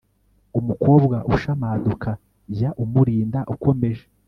umukobwa 0.59 1.17
ushamaduka, 1.35 2.09
jya 2.55 2.69
umurinda 2.83 3.39
ukomeje 3.53 4.03